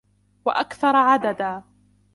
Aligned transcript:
وَأَكْثَرَ 0.45 0.95
عَدَدًا 0.95 1.63